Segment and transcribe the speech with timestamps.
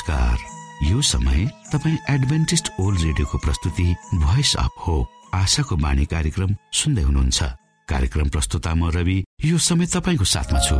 [0.00, 7.02] नमस्कार। यो समय तपाईँ एडभेन्टिस्ट ओल्ड रेडियोको प्रस्तुति भोइस अफ होप आशाको बाणी कार्यक्रम सुन्दै
[7.02, 7.42] हुनुहुन्छ।
[7.88, 10.76] कार्यक्रम प्रस्तुता म रवि यो समय तपाईँको साथमा छु।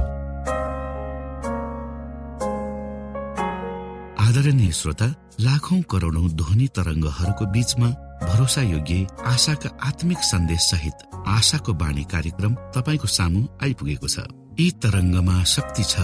[4.25, 5.09] आदरणीय श्रोता
[5.41, 7.89] लाखौं करोडौं ध्वनि तरङ्गहरूको बीचमा
[8.25, 10.97] भरोसा योग्य आशाका आत्मिक सन्देश सहित
[11.28, 15.94] आशाको बाणी कार्यक्रम तपाईँको सामु आइपुगेको छ। यी तरङ्गमा शक्ति छ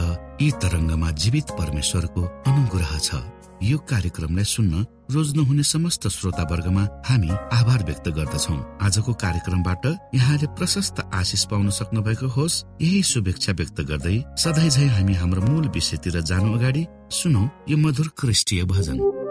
[0.41, 3.21] यी तरङ्गमा जीवित परमेश्वरको अनुग्रह छ।
[3.63, 9.85] यो कार्यक्रमलाई सुन्न रोज्नुहुने समस्त श्रोता वर्गमा हामी आभार व्यक्त गर्दछौ। आजको कार्यक्रमबाट
[10.15, 15.43] यहाँले प्रशस्त आशिष पाउन सक्नु भएको होस्। यही शुभेच्छा व्यक्त गर्दै सधैँ झै हामी हाम्रो
[15.53, 19.26] मूल विषयतिर जानु अगाडि सुनौ यो मधुर क्रिस्टीय भजन।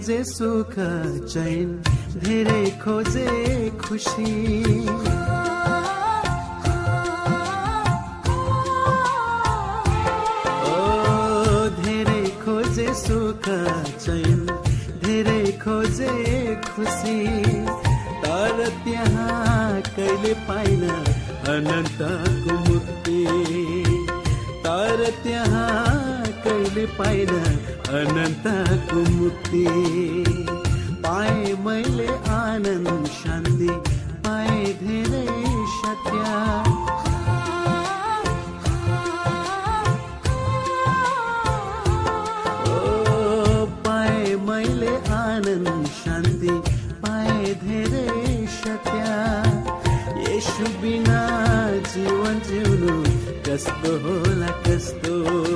[0.00, 0.74] खोजे सुख
[1.28, 1.72] चैन
[2.24, 3.24] धेरै खोजे
[3.80, 4.30] खुसी।
[11.80, 13.44] धेरै खोजे सुख
[14.00, 14.40] चैन
[15.04, 16.14] धेरै खोजे
[16.70, 17.18] खुसी।
[18.24, 20.88] तर त्यहाँ कहिले पाइन
[21.52, 23.20] अनन्तको मुक्ति।
[24.64, 27.59] तर त्यहाँ कहिले पाइन
[27.90, 29.64] अनन्तको मुक्ति
[31.04, 33.68] पाए मैले आनन्द शान्ति
[34.26, 35.24] पाए धेरै
[35.78, 36.20] सत्य।
[43.86, 46.54] पाए मैले आनन्द शान्ति
[47.02, 49.02] पाए धेरै सत्य।
[50.28, 51.20] यसु बिना
[51.90, 52.96] जीवन जिउनु
[53.50, 55.14] कस्तो होला कस्तो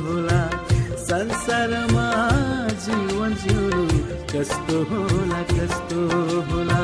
[0.08, 0.42] होला।
[4.44, 6.00] कस्तो होला कस्तो
[6.48, 6.83] होला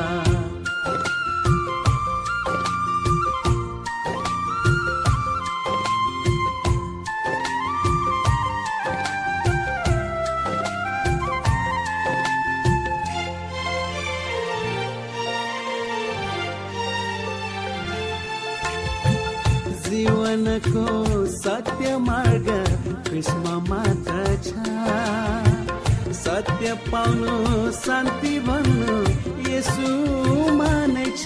[26.91, 27.37] पाउनु
[27.73, 28.97] शान्ति भन्नु
[29.51, 29.91] यसो
[30.59, 31.25] मानै छ।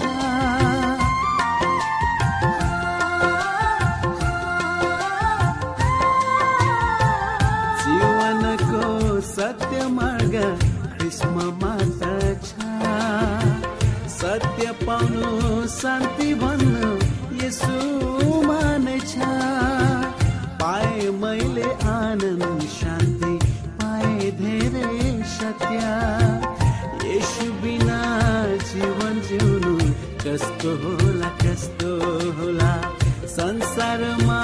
[7.81, 8.83] जीवनको
[9.21, 10.35] सत्य मार्ग
[10.97, 12.49] कृष्ण मात्र छ।
[14.17, 15.31] सत्य पाउनु
[15.77, 16.54] शान्ति भन्नु
[30.65, 31.89] कस्तो होला कस्तो
[32.37, 32.71] होला?
[33.33, 34.39] संसारमा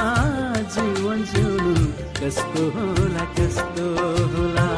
[0.74, 1.74] जीवन जिउनु
[2.22, 3.88] कस्तो होला कस्तो
[4.36, 4.70] होला?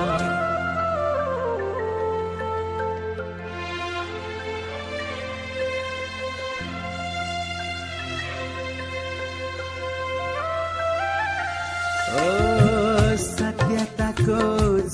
[13.23, 14.39] सत्यताको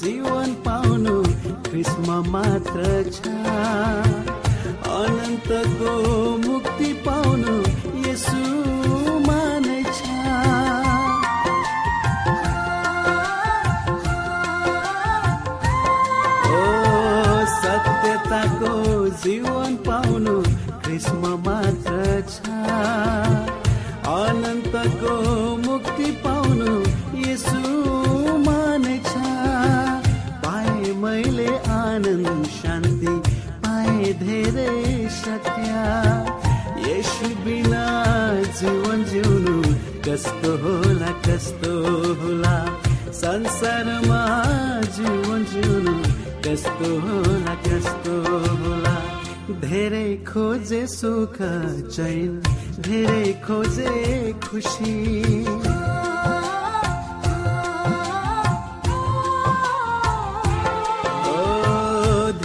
[0.01, 1.15] जीवन पाउनु
[1.69, 4.38] कृष्ण मात्र छ।
[4.89, 5.94] अनन्तको
[6.47, 7.56] मुक्ति पाउनु
[8.07, 8.41] यसु
[9.97, 10.01] छ।
[16.51, 16.63] ओ
[17.56, 18.74] सत्यताको
[19.24, 20.36] जीवन पाउनु
[20.86, 22.35] कृष्ण मात्र छ।
[24.09, 25.15] अनन्तको
[40.09, 41.71] कस्तो होला कस्तो
[42.19, 42.56] होला?
[43.13, 44.21] संसारमा
[44.95, 45.94] जीवन जिउनु
[46.45, 48.15] कस्तो होला कस्तो
[48.61, 48.95] होला?
[49.61, 51.38] धेरै खोजे सुख
[51.94, 52.41] चैन
[52.89, 54.95] धेरै खोजे खुसी।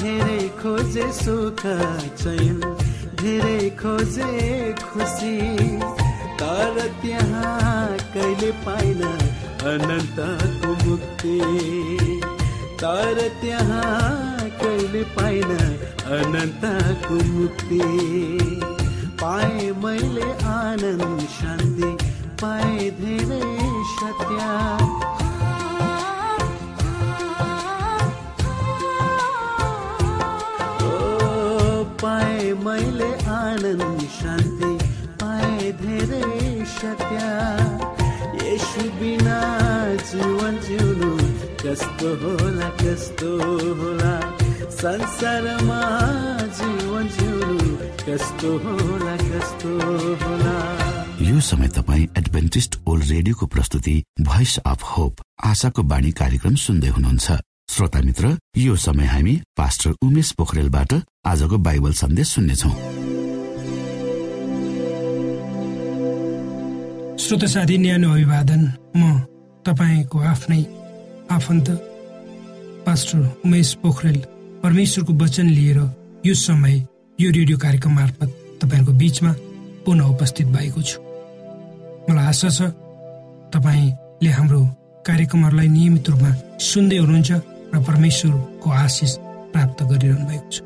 [0.04, 1.62] धेरै खोजे सुख
[2.22, 2.60] चैन
[3.22, 4.32] धेरै खोजे
[4.84, 5.34] खुसी।
[6.54, 9.00] तर त्यहाँ कहिले पाइन
[9.70, 11.38] अनन्तको मुक्ति
[12.82, 15.50] तर त्यहाँ कहिले पाइन
[16.18, 17.80] अनन्तको मुक्ति
[19.22, 21.90] पाए मैले आनन्द शान्ति
[22.42, 23.42] पाए धेरै
[23.96, 24.38] सत्य.
[32.02, 34.73] पाए मैले आनन्द शान्ति
[38.44, 39.38] यसु बिना
[39.96, 41.10] जीवन जिउनु
[41.62, 43.30] कस्तो होला कस्तो
[43.80, 44.14] होला?
[44.70, 45.80] संसारमा
[46.58, 47.76] जीवन जिउनु
[48.06, 49.70] कस्तो होला कस्तो
[50.24, 50.56] होला?
[51.22, 57.32] यो समय तपाईँ एडभेन्टिस्ट ओल्ड रेडियोको प्रस्तुति भोइस अफ होप आशाको बाणी कार्यक्रम सुन्दै हुनुहुन्छ।
[57.70, 60.92] श्रोता मित्र यो समय हामी पास्टर उमेश पोखरेलबाट
[61.26, 62.70] आजको बाइबल सन्देश सुन्नेछौ।
[67.14, 68.62] श्रोता साथी न्यानो अभिवादन।
[68.96, 69.02] म
[69.66, 70.62] तपाईँको आफ्नै
[71.30, 71.68] आफन्त
[72.86, 74.18] पास्टर उमेश पोखरेल
[74.62, 75.78] परमेश्वरको वचन लिएर
[76.26, 76.74] यो समय
[77.18, 78.30] यो रेडियो कार्यक्रम मार्फत
[78.60, 79.32] तपाईँहरूको बिचमा
[79.86, 80.98] पुनः उपस्थित भएको छु।
[82.10, 82.60] मलाई आशा छ
[83.54, 84.60] तपाईँले हाम्रो
[85.06, 89.12] कार्यक्रमहरूलाई नियमित रूपमा सुन्दै हुनुहुन्छ र परमेश्वरको आशिष
[89.54, 90.56] प्राप्त गरिरहनु भएको छ।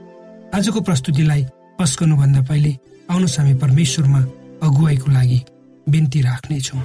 [0.56, 1.43] आजको प्रस्तुतिलाई
[1.79, 2.73] पस्कनुभन्दा पहिले
[3.12, 4.21] आउनुहोस् हामी परमेश्वरमा
[4.65, 5.41] अगुवाईको लागि
[5.88, 6.82] बिन्ती राख्नेछौँ।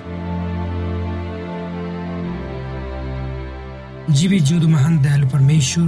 [4.10, 5.88] जीवी जिउँदो महान दयालु परमेश्वर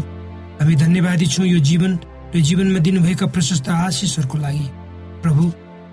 [0.59, 1.99] हामी धन्यवादी छौँ यो जीवन
[2.35, 4.67] र जीवनमा दिनुभएका प्रशस्त आशिषहरूको लागि।
[5.23, 5.43] प्रभु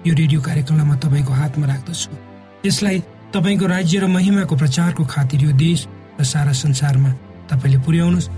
[0.06, 2.10] यो रेडियो कार्यक्रमलाई म तपाईँको हातमा राख्दछु।
[2.66, 2.98] यसलाई
[3.34, 5.86] तपाईँको राज्य र महिमाको प्रचारको खातिर यो देश
[6.20, 7.10] र सारा संसारमा
[7.50, 8.30] तपाईँले पुर्याउनुहोस्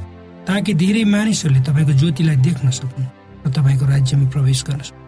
[0.48, 3.08] ताकि धेरै मानिसहरूले तपाईँको ज्योतिलाई देख्न सकुन्
[3.44, 5.02] र तपाईँको राज्यमा प्रवेश गर्न सक्नु।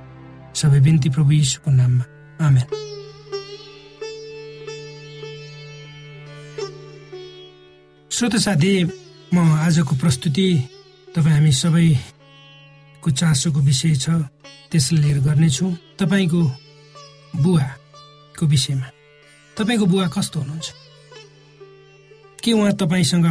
[0.57, 2.05] सबै बिन्ती प्रभु यीशुको नाममा।
[2.41, 2.67] आमेन।
[8.17, 8.85] श्रोत साथी
[9.35, 10.49] म आजको प्रस्तुति
[11.17, 14.09] तपाईँ हामी सबैको चासोको विषय छ
[14.73, 15.67] त्यसलाई लिएर गर्नेछु।
[16.01, 16.41] तपाईँको
[17.37, 18.89] बुवाको विषयमा।
[19.59, 20.69] तपाईँको बुवा कस्तो हुनुहुन्छ?
[22.41, 23.27] के उहाँ तपाईँसँग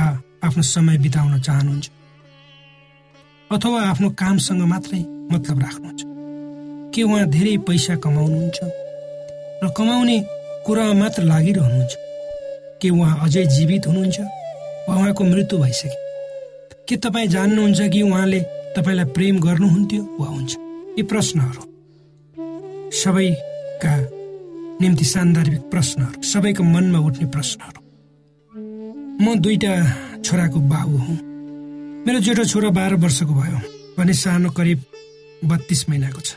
[0.46, 1.90] आफ्नो समय बिताउन चाहनुहुन्छ?
[3.52, 5.02] अथवा आफ्नो कामसँग मात्रै
[5.34, 6.02] मतलब राख्नुहुन्छ?
[6.94, 8.60] के उहाँ धेरै पैसा कमाउनुहुन्छ?
[9.64, 10.18] र कमाउने
[10.66, 11.94] कुरामा मात्र लागिरहनुहुन्छ?
[12.81, 14.44] के उहाँ अझै जीवित हुनुहुन्छ?
[14.90, 18.40] उहाँको मृत्यु भइसक्यो। के तपाईँ जान्नुहुन्छ कि उहाँले
[18.76, 20.04] तपाईँलाई प्रेम गर्नुहुन्थ्यो?
[20.20, 20.52] वा हुन्छ?
[20.98, 21.64] यी प्रश्नहरू।
[22.94, 23.94] सबैका
[24.82, 27.80] निम्ति सान्दर्भिक प्रश्नहरू। सबैको मनमा उठ्ने प्रश्नहरू।
[29.22, 29.74] म दुईटा
[30.22, 31.18] छोराको बाबु हुँ।
[32.06, 33.60] मेरो जेठो छोरा बाह्र वर्षको भयो
[33.98, 34.80] भने सानो करिब
[35.45, 36.36] बत्तीस महिनाको छ।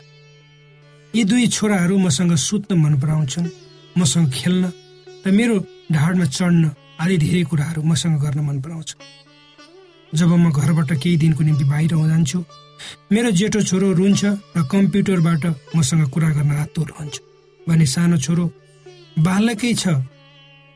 [1.15, 3.49] यी दुई छोराहरू मसँग सुत्न मन पराउँछन्
[3.97, 4.71] मसँग खेल्न
[5.27, 5.55] र मेरो
[5.91, 8.89] ढाडमा चढ्न आदि धेरै कुराहरू मसँग गर्न मन पराउँछ।
[10.11, 12.39] जब म घरबाट केही दिनको निम्ति बाहिर जान्छु
[13.11, 14.21] मेरो जेठो छोरो रुन्छ
[14.57, 15.43] र कम्प्युटरबाट
[15.75, 17.15] मसँग कुरा गर्न आतुर हुन्छ।
[17.67, 18.45] भने सानो छोरो
[19.19, 19.95] बालकै छ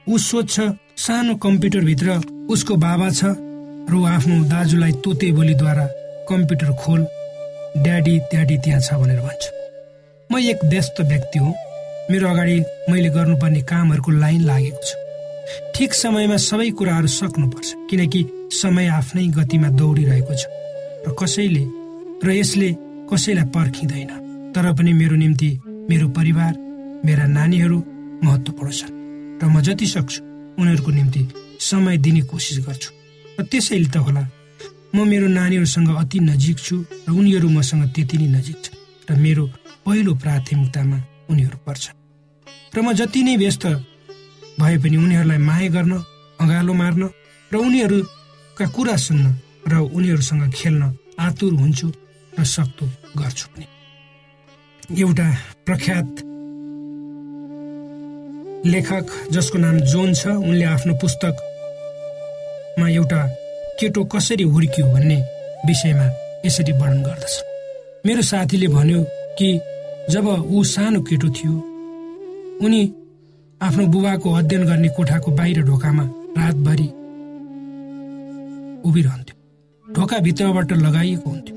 [0.07, 0.55] ऊ सोध्छ
[0.99, 2.07] सानो कम्प्युटरभित्र
[2.53, 3.35] उसको बाबा छ
[3.89, 5.85] र ऊ आफ्नो दाजुलाई तोते बोलीद्वारा
[6.29, 7.01] कम्प्युटर खोल
[7.83, 9.43] ड्याडी ड्याडी त्यहाँ छ भनेर भन्छ।
[10.29, 11.53] म एक व्यस्त व्यक्ति हुँ।
[12.11, 12.59] मेरो अगाडि
[12.91, 15.02] मैले गर्नुपर्ने कामहरूको लाइन लागेको छ।
[15.75, 18.21] ठिक समयमा सबै कुराहरू सक्नुपर्छ किनकि
[18.61, 20.43] समय आफ्नै गतिमा दौडिरहेको छ
[21.05, 21.63] र कसैले
[22.23, 22.69] र यसले
[23.11, 24.11] कसैलाई पर्खिँदैन।
[24.53, 25.49] तर पनि मेरो निम्ति
[25.89, 26.53] मेरो परिवार
[27.05, 27.77] मेरा नानीहरू
[28.23, 28.93] महत्त्वपूर्ण छन्
[29.41, 30.21] र म जति सक्छु
[30.61, 31.21] उनीहरूको निम्ति
[31.59, 32.89] समय दिने कोसिस गर्छु।
[33.39, 34.23] र त्यसैले त होला
[34.95, 36.75] म मेरो नानीहरूसँग अति नजिक छु
[37.07, 38.77] र उनीहरू मसँग त्यति नै नजिक छन्
[39.09, 39.43] र मेरो
[39.85, 40.97] पहिलो प्राथमिकतामा
[41.31, 41.95] उनीहरू पर्छन्।
[42.75, 43.65] र म जति नै व्यस्त
[44.59, 45.93] भए पनि उनीहरूलाई माया गर्न
[46.41, 47.03] अँगालो मार्न
[47.51, 49.25] र उनीहरूका कुरा सुन्न
[49.71, 50.83] र उनीहरूसँग खेल्न
[51.19, 51.87] आतुर हुन्छु
[52.39, 52.85] र सक्दो
[53.19, 53.65] गर्छु पनि।
[55.01, 55.27] एउटा
[55.65, 56.09] प्रख्यात
[58.65, 63.21] लेखक जसको नाम जोन छ उनले आफ्नो पुस्तकमा एउटा
[63.79, 65.17] केटो कसरी हुर्कियो भन्ने
[65.67, 66.07] विषयमा
[66.45, 67.35] यसरी वर्णन गर्दछ।
[68.05, 69.01] मेरो साथीले भन्यो
[69.37, 69.49] कि
[70.11, 71.53] जब ऊ सानो केटो थियो
[72.65, 72.81] उनी
[73.63, 76.03] आफ्नो बुबाको अध्ययन गर्ने कोठाको बाहिर ढोकामा
[76.37, 76.87] रातभरि
[78.89, 79.35] उभिरहन्थ्यो।
[79.85, 81.55] ढोका भित्रबाट लगाइएको हुन्थ्यो।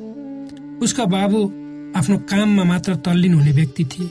[0.84, 1.40] उसका बाबु
[1.98, 4.10] आफ्नो काममा मात्र तल्लीन हुने व्यक्ति थिए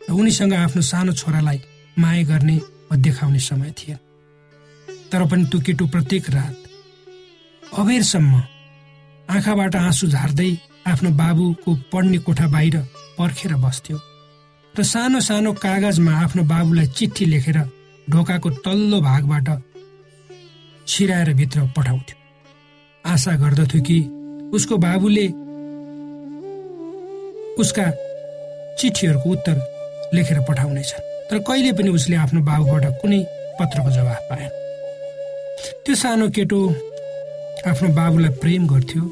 [0.00, 1.60] र उनीसँग आफ्नो सानो छोरालाई
[1.96, 2.56] माया गर्ने
[2.90, 3.98] वा देखाउने समय थिएन।
[5.12, 6.56] तर पनि त्यो केटो प्रत्येक रात
[7.78, 8.42] अबेरसम्म
[9.28, 10.50] आँखाबाट आँसु झार्दै
[10.86, 12.76] आफ्नो बाबुको पढ्ने कोठा बाहिर
[13.18, 13.96] पर्खेर बस्थ्यो।
[14.78, 17.58] र सानो सानो कागजमा आफ्नो बाबुलाई चिठी लेखेर
[18.10, 19.48] ढोकाको तल्लो भागबाट
[20.86, 22.16] छिराएर भित्र पठाउँथ्यो।
[23.04, 23.98] आशा गर्दथ्यो कि
[24.54, 25.26] उसको बाबुले
[27.58, 27.86] उसका
[28.78, 29.56] चिठीहरूको उत्तर
[30.14, 30.92] लेखेर पठाउनेछ
[31.30, 33.18] तर कहिले पनि उसले आफ्नो बाबुबाट कुनै
[33.58, 34.50] पत्रको जवाफ पाएन।
[35.84, 36.60] त्यो सानो केटो
[37.66, 39.02] आफ्नो बाबुलाई प्रेम गर्थ्यो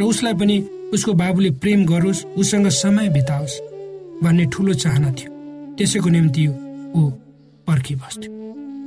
[0.00, 0.58] र उसलाई पनि
[0.92, 3.56] उसको बाबुले प्रेम गरोस् उसँग समय बिताओस्।
[4.22, 5.30] भन्ने ठुलो चाहना थियो।
[5.76, 7.10] त्यसैको निम्ति ऊ
[7.66, 8.30] पर्खिबस्थ्यो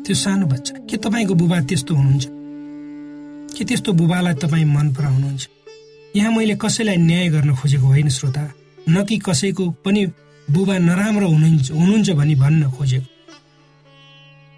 [0.06, 2.26] त्यो सानो बच्चा के तपाईँको बुबा त्यस्तो हुनुहुन्छ?
[3.58, 5.50] के त्यस्तो बुबालाई तपाईँ मन पराउनुहुन्छ?
[6.16, 8.44] यहाँ मैले कसैलाई न्याय गर्न खोजेको होइन श्रोता।
[8.90, 10.06] न कि कसैको पनि
[10.52, 13.08] बुबा नराम्रो हुनुहुन्छ हुनुहुन्छ भनी भन्न खोजेको।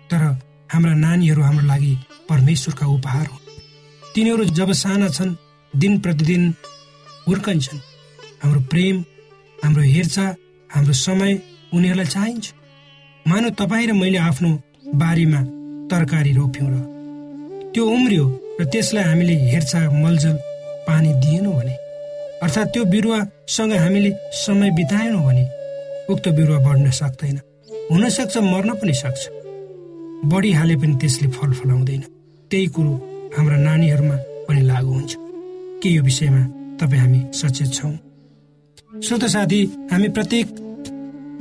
[0.10, 0.22] तर
[0.74, 1.94] हाम्रा नानीहरू हाम्रो लागि
[2.30, 3.44] परमेश्वरका उपहार हुन्।
[4.16, 5.36] तिनीहरू जब साना छन्
[5.74, 6.44] दिन प्रतिदिन
[7.28, 7.80] हुर्कन्छन्।
[8.44, 9.06] हाम्रो प्रेम
[9.64, 10.32] हाम्रो हेरचाह
[10.74, 11.32] हाम्रो समय
[11.74, 12.46] उनीहरूलाई चाहिन्छ।
[13.26, 14.50] मानव तपाईँ र मैले आफ्नो
[14.96, 15.42] बारीमा
[15.90, 16.76] तरकारी रोप्यौँ र
[17.74, 18.26] त्यो उम्रियो
[18.60, 20.36] र त्यसलाई हामीले हेरचाह मलजल
[20.88, 21.76] पानी दिएनौँ भने
[22.44, 25.44] अर्थात् त्यो बिरुवासँग हामीले समय बिताएनौँ भने
[26.12, 27.38] उक्त बिरुवा बढ्न सक्दैन।
[27.92, 29.22] हुनसक्छ मर्न पनि सक्छ।
[30.32, 32.02] बढिहाले पनि त्यसले फल फलाउँदैन।
[32.52, 32.94] त्यही कुरो
[33.38, 35.14] हाम्रा नानीहरूमा पनि लागु हुन्छ।
[35.82, 36.42] के यो विषयमा
[36.80, 37.94] तपाईँ हामी सचेत छौँ?
[39.04, 39.60] श्रोत साथी
[39.92, 40.48] हामी प्रत्येक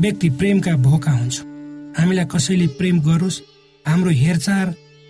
[0.03, 1.47] व्यक्ति प्रेमका भोका हुन्छौँ।
[1.99, 3.41] हामीलाई कसैले प्रेम गरोस्
[3.87, 4.65] हाम्रो हेरचाह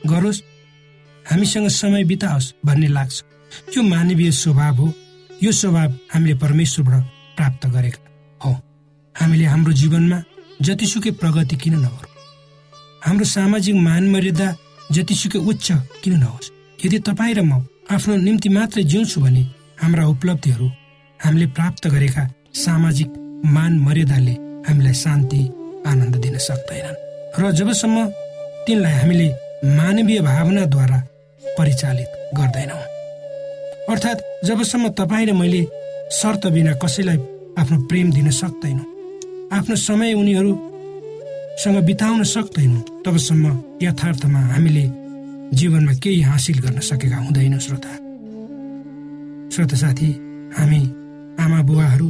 [0.04, 0.40] गरोस्
[1.26, 3.22] हामीसँग समय बिताओस् भन्ने लाग्छ।
[3.76, 4.92] यो मानवीय स्वभाव हो।
[5.42, 7.02] यो स्वभाव हामीले परमेश्वरबाट
[7.36, 8.00] प्राप्त गरेका
[8.44, 8.52] हो।
[9.16, 10.22] हामीले हाम्रो जीवनमा
[10.62, 12.12] जतिसुकै प्रगति किन नगरौँ?
[13.04, 14.48] हाम्रो सामाजिक मान मर्यादा
[14.92, 15.72] जतिसुकै उच्च
[16.04, 16.52] किन नहोस्?
[16.84, 19.42] यदि तपाईँ र म आफ्नो निम्ति मात्रै जिउँछु भने
[19.82, 20.68] हाम्रा उपलब्धिहरू
[21.20, 23.08] हामीले प्राप्त गरेका सामाजिक
[23.46, 25.40] मान मर्यादाले हामीलाई शान्ति
[25.86, 26.96] आनन्द दिन सक्दैनन्।
[27.40, 27.96] र जबसम्म
[28.66, 29.28] तिनलाई हामीले
[29.78, 30.98] मानवीय भावनाद्वारा
[31.58, 32.82] परिचालित गर्दैनौँ।
[33.90, 35.62] अर्थात् जबसम्म तपाईँ र मैले
[36.12, 37.18] शर्त बिना कसैलाई
[37.58, 38.86] आफ्नो प्रेम दिन सक्दैनौँ
[39.52, 43.46] आफ्नो समय उनीहरूसँग बिताउन सक्दैनौँ तबसम्म
[43.82, 44.84] यथार्थमा हामीले
[45.52, 47.92] जीवनमा केही हासिल गर्न सकेका हुँदैन श्रोता।
[49.52, 50.10] श्रोता साथी
[50.56, 50.80] हामी
[51.44, 52.06] आमा बुवाहरू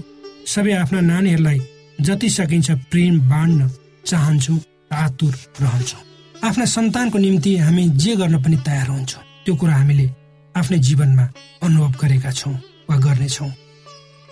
[0.47, 1.59] सबै आफ्ना नानीहरूलाई
[2.07, 3.71] जति सकिन्छ प्रेम बाँड्न
[4.07, 4.59] चाहन्छौँ
[4.93, 6.01] आतुर रहन्छौँ।
[6.45, 10.11] आफ्ना सन्तानको निम्ति हामी जे गर्न पनि तयार हुन्छौँ। त्यो कुरा हामीले
[10.55, 11.29] आफ्नै जीवनमा
[11.63, 12.55] अनुभव गरेका छौँ
[12.91, 13.51] वा गर्नेछौँ।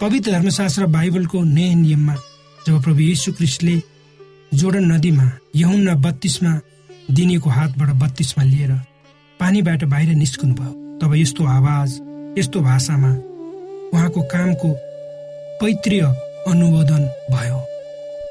[0.01, 2.15] पवित्र धर्मशास्त्र बाइबलको नयाँ नियममा
[2.67, 3.77] जब प्रभु यीशु क्रिस्टले
[4.53, 6.53] जोडन नदीमा यहुन्ना बत्तीसमा
[7.11, 8.73] दिनेको हातबाट बत्तीसमा लिएर
[9.41, 11.91] पानीबाट बाहिर निस्कनु भयो तब यस्तो आवाज
[12.39, 13.11] यस्तो भाषामा
[13.95, 14.69] उहाँको कामको
[15.61, 16.03] पैतृय
[16.47, 17.61] अनुमोदन भयो।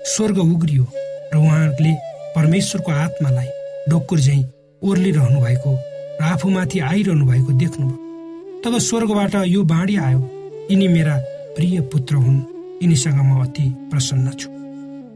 [0.05, 0.85] स्वर्ग उग्रियो
[1.33, 1.93] र उहाँले
[2.35, 3.47] परमेश्वरको आत्मालाई
[3.89, 4.43] डोक्कुर झैँ
[4.81, 5.71] ओर्लिरहनु भएको
[6.21, 7.97] र आफूमाथि आइरहनु भएको देख्नुभयो।
[8.63, 10.19] तब स्वर्गबाट यो बाँडी आयो
[10.71, 11.15] यिनी मेरा
[11.55, 12.39] प्रिय पुत्र हुन्
[12.83, 14.49] यिनीसँग म अति प्रसन्न छु।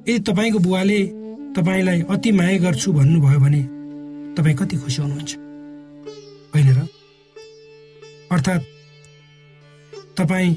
[0.07, 0.99] यदि तपाईँको बुवाले
[1.55, 3.61] तपाईँलाई अति माया गर्छु भन्नुभयो भने
[4.35, 5.31] तपाईँ कति खुसी हुनुहुन्छ?
[6.53, 6.87] होइन र?
[8.31, 8.63] अर्थात्
[10.17, 10.55] तपाईँ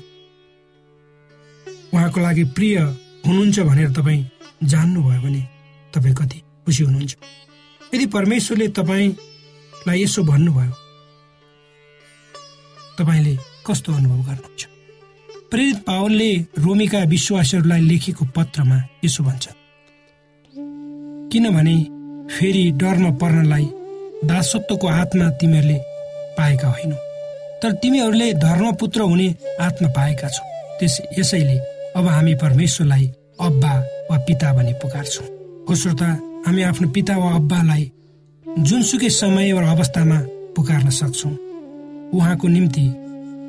[1.96, 2.76] उहाँको लागि प्रिय
[3.26, 4.24] हुनुहुन्छ भनेर तपाईँ
[4.68, 5.42] जान्नुभयो भने
[5.94, 7.16] तपाईँ कति खुसी हुनुहुन्छ।
[7.94, 10.72] यदि परमेश्वरले तपाईँलाई यसो भन्नुभयो
[12.98, 13.36] तपाईँले
[13.66, 14.62] कस्तो अनुभव गर्नुहुन्छ?
[15.50, 19.44] प्रेरित पावलले रोमीका विश्वासहरूलाई लेखेको पत्रमा यसो भन्छ
[21.32, 21.76] किनभने
[22.34, 23.66] फेरि डरमा पर्नलाई
[24.28, 25.78] दासत्वको आत्मा तिमीहरूले
[26.36, 26.96] पाएका होइनौ।
[27.62, 29.28] तर तिमीहरूले धर्मपुत्र हुने
[29.60, 30.44] आत्मा पाएका छौ।
[30.78, 31.56] त्यस यसैले
[31.96, 33.06] अब हामी परमेश्वरलाई
[33.40, 33.72] अब्बा
[34.10, 35.26] वा पिता भनी पुकार्छौँ।
[35.68, 36.08] हो श्रोता
[36.46, 37.90] हामी आफ्नो पिता वा अब्बालाई
[38.46, 40.18] जुनसुकै समय वा अवस्थामा
[40.56, 41.32] पुकार्न सक्छौँ।
[42.14, 42.86] उहाँको निम्ति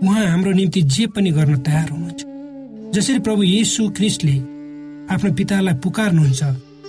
[0.04, 4.38] उहाँ हाम्रो निम्ति जे पनि गर्न तयार हुनुहुन्छ। जसरी प्रभु येसु क्रिस्टले
[5.14, 6.44] आफ्नो पितालाई पुकार्नुहुन्छ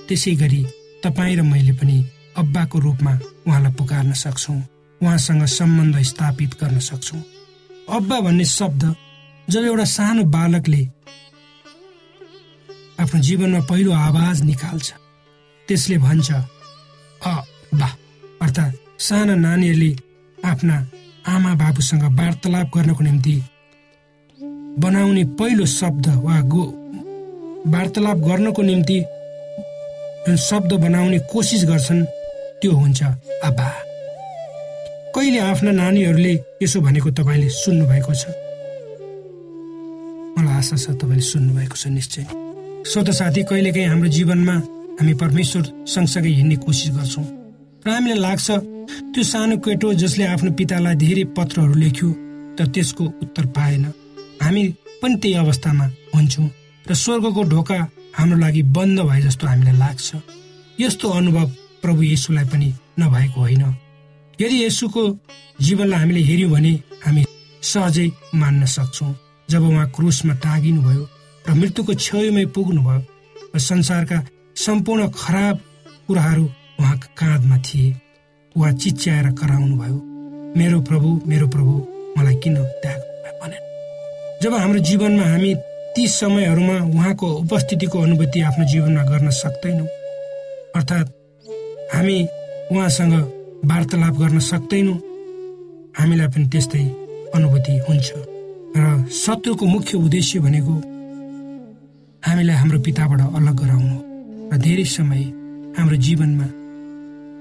[0.08, 0.62] त्यसै गरी
[1.04, 1.98] तपाईँ र मैले पनि
[2.38, 3.12] अब्बाको रूपमा
[3.46, 4.62] उहाँलाई पुकार्न सक्छौँ।
[5.00, 7.22] उहाँसँग सम्बन्ध स्थापित गर्न सक्छौँ।
[7.96, 8.94] अब्बा भन्ने शब्द
[9.48, 10.82] जब एउटा सानो बालकले
[13.00, 14.88] आफ्नो जीवनमा पहिलो आवाज निकाल्छ।
[15.68, 17.32] त्यसले भन्छ अ
[17.80, 17.88] बा।
[18.42, 18.74] अर्थात्
[19.06, 19.90] साना नानीहरूले
[20.38, 20.76] आफ्ना
[21.26, 23.34] आमा बाबुसँग वार्तालाप गर्नको निम्ति
[24.82, 26.64] बनाउने पहिलो शब्द वा गो
[27.72, 28.98] वार्तालाप गर्नको निम्ति
[30.26, 32.04] जुन शब्द बनाउने कोसिस गर्छन्
[32.60, 33.02] त्यो हुन्छ
[33.48, 33.68] आबा
[35.14, 38.24] कहिले आफ्ना नानीहरूले यसो भनेको तपाईँले सुन्नुभएको छ?
[40.34, 42.47] मलाई आशा छ तपाईँले सुन्नुभएको छ निश्चय।
[42.88, 44.52] स्वत साथी कहिलेकाहीँ हाम्रो जीवनमा
[44.98, 47.24] हामी परमेश्वर सँगसँगै हिँड्ने कोसिस गर्छौँ।
[47.84, 48.48] र हामीलाई लाग्छ
[49.12, 52.08] त्यो सानो केटो जसले आफ्नो पितालाई धेरै पत्रहरू लेख्यो
[52.56, 53.84] तर त्यसको उत्तर पाएन।
[54.40, 54.62] हामी
[55.02, 56.48] पनि त्यही अवस्थामा हुन्छौँ
[56.88, 57.78] र स्वर्गको ढोका
[58.16, 60.08] हाम्रो लागि बन्द भए जस्तो हामीलाई लाग्छ।
[60.80, 61.46] यस्तो अनुभव
[61.82, 62.68] प्रभु येसुलाई पनि
[63.00, 63.64] नभएको होइन।
[64.40, 65.02] यदि यसुको
[65.60, 66.72] जीवनलाई हामीले हेऱ्यौँ भने
[67.04, 67.22] हामी
[67.62, 69.12] सहजै मान्न सक्छौँ।
[69.48, 71.04] जब उहाँ क्रुसमा टाँगिनुभयो
[71.48, 73.00] र मृत्युको छेउमै पुग्नुभयो
[73.54, 74.18] र संसारका
[74.56, 75.56] सम्पूर्ण खराब
[76.06, 76.44] कुराहरू
[76.80, 77.94] उहाँको काँधमा थिए।
[78.56, 79.96] उहाँ चिच्याएर कराउनु भयो।
[80.56, 81.72] मेरो प्रभु मेरो प्रभु
[82.18, 83.00] मलाई किन त्याग
[83.42, 83.58] भने
[84.42, 85.54] जब हाम्रो जीवनमा हामी
[85.94, 89.86] ती समयहरूमा उहाँको उपस्थितिको अनुभूति आफ्नो जीवनमा गर्न सक्दैनौँ
[90.76, 91.08] अर्थात्
[91.94, 92.18] हामी
[92.72, 93.14] उहाँसँग
[93.64, 94.98] वार्तालाप गर्न सक्दैनौँ
[95.98, 96.84] हामीलाई पनि त्यस्तै
[97.34, 98.12] अनुभूति हुन्छ।
[98.76, 100.74] र शत्रुको मुख्य उद्देश्य भनेको
[102.22, 103.96] हामीलाई हाम्रो पिताबाट अलग गराउनु
[104.52, 105.22] र धेरै समय
[105.78, 106.46] हाम्रो जीवनमा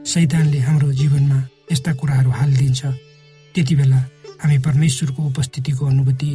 [0.05, 1.37] सैतानले हाम्रो जीवनमा
[1.71, 2.81] यस्ता कुराहरू हालिदिन्छ।
[3.55, 3.99] त्यति बेला
[4.41, 6.31] हामी परमेश्वरको उपस्थितिको अनुभूति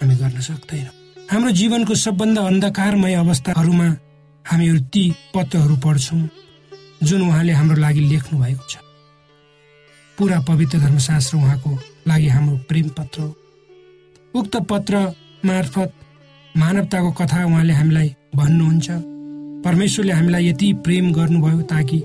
[0.00, 0.94] हामी गर्न सक्दैनौँ।
[1.30, 3.88] हाम्रो जीवनको सबभन्दा अन्धकारमय अवस्थाहरूमा
[4.44, 5.04] हामीहरू ती
[5.34, 6.22] पत्रहरू पढ्छौँ
[7.02, 8.74] जुन उहाँले हाम्रो लागि लेख्नु भएको छ।
[10.18, 11.70] पुरा पवित्र धर्मशास्त्र उहाँको
[12.08, 13.20] लागि हाम्रो प्रेम पत्र
[14.34, 14.94] उक्त पत्र
[15.44, 15.92] मार्फत
[16.56, 18.88] मानवताको कथा उहाँले हामीलाई भन्नुहुन्छ।
[19.64, 21.98] परमेश्वरले हामीलाई यति प्रेम गर्नुभयो ताकि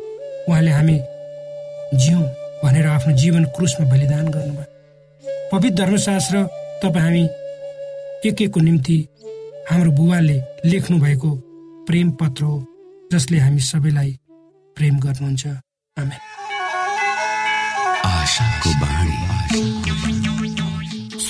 [0.49, 0.97] उहाँले हामी
[1.97, 2.23] जिउँ
[2.63, 4.67] भनेर आफ्नो जीवन क्रुसमा बलिदान गर्नुभयो।
[5.51, 6.43] पवित्र धर्मशास्त्र
[6.83, 7.23] तपाईँ हामी
[8.27, 8.97] एक एकको निम्ति
[9.71, 11.29] हाम्रो बुबाले लेख्नु भएको
[11.87, 12.57] प्रेम पत्र हो
[13.11, 14.11] जसले हामी सबैलाई
[14.77, 15.47] प्रेम गर्नुहुन्छ।
[15.97, 16.19] आमेन।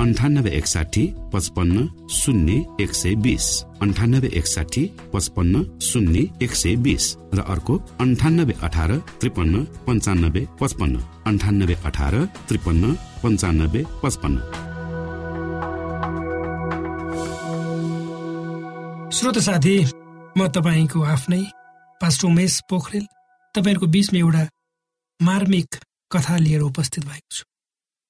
[0.00, 3.46] अन्ठानब्बे एकसाठी पचपन्न शून्य एक सय बिस।
[3.82, 11.76] अन्ठानब्बे एकसाठी पचपन्न शून्य एक सय बिस। र अर्को अन्ठानब्बे अठार त्रिपन्न पन्चानब्बे पचपन्न। अन्ठानब्बे
[11.84, 12.14] अठार
[12.48, 14.36] त्रिपन्न पन्चानब्बे पचपन्न।
[19.12, 19.76] श्रोत साथी
[20.38, 21.42] म तपाईँको आफ्नै
[22.00, 23.04] पास्टर उमेश पोखरेल
[23.54, 24.44] तपाईँहरूको बिचमा एउटा
[25.20, 25.68] मार्मिक
[26.12, 27.44] कथा लिएर उपस्थित भएको छु।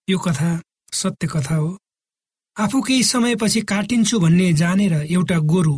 [0.09, 0.51] यो कथा
[0.93, 1.79] सत्य कथा हो।
[2.57, 5.75] आफू केही समयपछि काटिन्छु भन्ने जानेर एउटा गोरु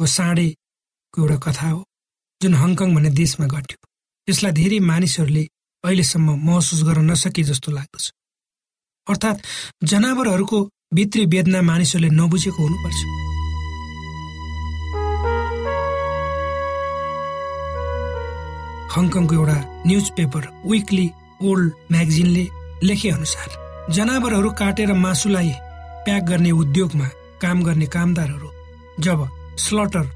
[0.00, 1.84] वा साँडेको एउटा कथा हो
[2.40, 3.78] जुन हङकङ भन्ने देशमा घट्यो।
[4.28, 5.44] यसलाई धेरै मानिसहरूले
[5.84, 8.10] अहिलेसम्म महसुस गर्न नसके जस्तो लाग्दछ।
[9.06, 9.44] अर्थात्
[9.84, 10.58] जनावरहरूको
[10.94, 13.00] भित्री वेदना मानिसहरूले नबुझेको हुनुपर्छ।
[18.96, 21.06] हङकङको एउटा न्युज पेपर विकली
[21.42, 22.44] ओल्ड म्यागजिनले
[22.82, 25.50] लेखे अनुसार जनावरहरू काटेर मासुलाई
[26.04, 27.06] प्याक गर्ने उद्योगमा
[27.42, 28.48] काम गर्ने कामदारहरू
[29.00, 29.18] जब
[29.58, 30.06] स्लटर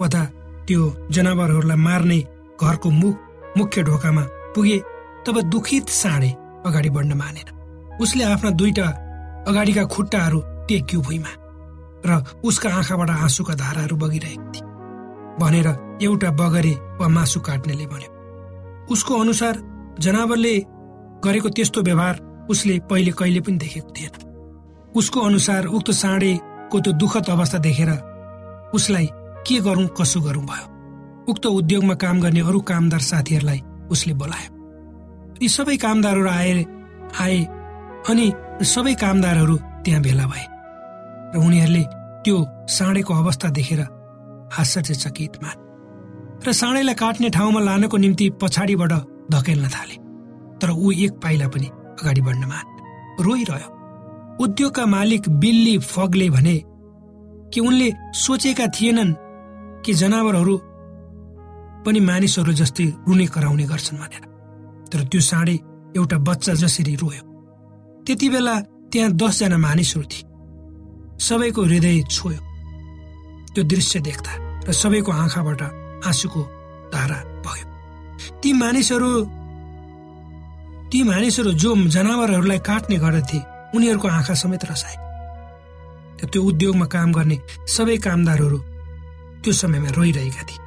[0.00, 0.08] वा
[0.66, 2.18] त्यो जनावरहरूलाई मार्ने
[2.62, 3.16] घरको मुख
[3.58, 4.22] मुख्य ढोकामा
[4.54, 4.78] पुगे
[5.26, 6.30] तब दुखित साँडे
[6.66, 7.48] अगाडि बढ्न मानेन।
[8.00, 8.86] उसले आफ्ना दुईटा
[9.48, 11.32] अगाडिका खुट्टाहरू टेक्यो भुइँमा
[12.06, 14.68] र उसका आँखाबाट आँसुका धाराहरू बगिरहेको थिए।
[15.40, 15.68] भनेर
[16.02, 18.10] एउटा बगरे वा मासु काट्नेले भन्यो
[18.90, 19.54] उसको अनुसार
[20.00, 20.54] जनावरले
[21.24, 22.16] गरेको त्यस्तो व्यवहार
[22.50, 24.12] उसले पहिले कहिले पनि देखेको थिएन।
[24.96, 27.90] उसको अनुसार उक्त साँडेको त्यो दुःखद अवस्था देखेर
[28.74, 29.08] उसलाई
[29.46, 30.66] के गरौँ कसो गरौँ भयो।
[31.30, 34.50] उक्त उद्योगमा काम गर्ने अरू कामदार साथीहरूलाई उसले बोलायो।
[35.42, 36.64] यी सबै कामदारहरू आए
[37.20, 37.38] आए
[38.10, 38.26] अनि
[38.64, 40.46] सबै कामदारहरू त्यहाँ भेला भए
[41.34, 41.82] र उनीहरूले
[42.24, 42.36] त्यो
[42.70, 43.80] साँडेको अवस्था देखेर
[44.60, 45.56] आश्चर्यचकित मान
[46.46, 48.92] र साँडेलाई काट्ने ठाउँमा लानको निम्ति पछाडिबाट
[49.32, 49.96] धकेल्न थाले।
[50.60, 51.68] तर ऊ एक पाइला पनि
[52.00, 52.66] अगाडि बढ्न मान।
[53.20, 53.70] रोइरह्यो।
[54.44, 56.56] उद्योगका मालिक बिल्ली फगले भने
[57.54, 59.14] कि उनले सोचेका थिएनन्
[59.82, 60.54] कि जनावरहरू
[61.84, 64.24] पनि मानिसहरू जस्तै रुने कराउने गर्छन् भनेर।
[64.90, 65.54] तर त्यो साँडे
[65.96, 67.22] एउटा बच्चा जसरी रोयो।
[68.04, 70.28] त्यति बेला त्यहाँ दसजना मानिसहरू थिए।
[71.18, 72.40] सबैको हृदय छोयो।
[73.54, 74.32] त्यो दृश्य देख्दा
[74.68, 75.62] र सबैको आँखाबाट
[76.06, 76.42] आँसुको
[76.94, 77.66] धारा भयो
[78.42, 79.10] ती मानिसहरू
[80.94, 83.38] ती मानिसहरू जो जनावरहरूलाई काट्ने गर्दथे
[83.74, 84.96] उनीहरूको आँखा समेत रसाए।
[86.22, 88.58] त्यो उद्योगमा काम गर्ने सबै कामदारहरू
[89.42, 90.60] त्यो समयमा रोइरहेका थिए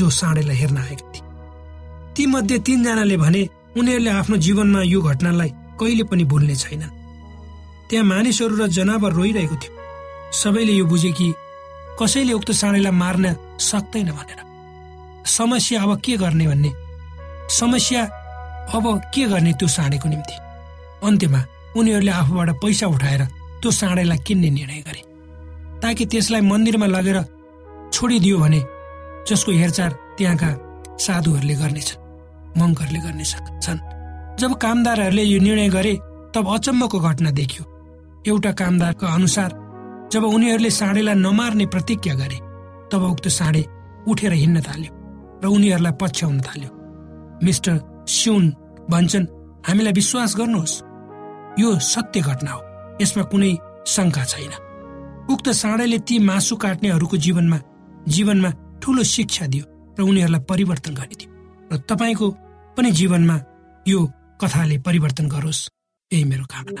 [0.00, 1.22] जो साँडेलाई हेर्न आएका थिए।
[2.16, 3.42] ती मध्ये तीनजनाले भने
[3.76, 6.96] उनीहरूले आफ्नो जीवनमा यो घटनालाई कहिले पनि भुल्ने छैनन्।
[7.92, 9.72] त्यहाँ मानिसहरू र जनावर रोइरहेको थियो।
[10.32, 11.28] सबैले यो बुझे कि
[12.00, 13.24] कसैले उक्त साँडेलाई मार्न
[13.60, 14.40] सक्दैन भनेर।
[15.28, 16.72] समस्या अब के गर्ने भन्ने?
[17.52, 18.02] समस्या
[18.74, 20.34] अब के गर्ने त्यो साँडेको निम्ति?
[21.06, 21.40] अन्त्यमा
[21.76, 23.22] उनीहरूले आफूबाट पैसा उठाएर
[23.62, 25.02] त्यो साँडेलाई किन्ने निर्णय गरे।
[25.82, 27.18] ताकि त्यसलाई मन्दिरमा लगेर
[27.92, 28.60] छोडिदियो भने
[29.28, 30.50] जसको हेरचाह त्यहाँका
[30.98, 32.04] साधुहरूले गर्नेछन्
[32.58, 33.80] मङ्कहरूले गर्ने छन्
[34.40, 35.94] जब कामदारहरूले यो निर्णय गरे
[36.34, 37.64] तब अचम्मको घटना देखियो।
[38.26, 39.50] एउटा कामदारको अनुसार
[40.12, 42.38] जब उनीहरूले साँडेलाई नमार्ने प्रतिज्ञा गरे
[42.92, 43.62] तब उक्त साँडे
[44.08, 44.92] उठेर हिँड्न थाल्यो
[45.44, 46.70] र उनीहरूलाई पछ्याउन थाल्यो।
[47.44, 47.76] मिस्टर
[48.08, 48.54] स्युन
[48.90, 49.26] भन्छन्
[49.66, 50.82] हामीलाई विश्वास गर्नुहोस्।
[51.60, 52.62] यो सत्य घटना हो।
[53.02, 54.52] यसमा कुनै शङ्का छैन।
[55.30, 57.58] उक्त साँडेले ती मासु काट्नेहरूको जीवनमा
[58.08, 58.50] जीवनमा
[58.82, 59.64] ठुलो शिक्षा दियो
[59.98, 61.30] र उनीहरूलाई परिवर्तन गरिदियो।
[61.72, 62.30] र तपाईँको
[62.76, 63.40] पनि जीवनमा
[63.88, 64.06] यो
[64.40, 65.68] कथाले परिवर्तन गरोस्।
[66.12, 66.80] यही मेरो कामना।